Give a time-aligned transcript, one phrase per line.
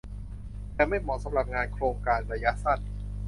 [0.73, 2.79] แต่ไม่เหมาะสำหรับงานโครงการระยะสั้น